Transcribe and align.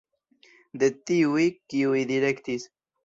De 0.83 0.89
tiuj, 1.11 1.45
kiuj 1.75 2.03
direktis. 2.13 2.67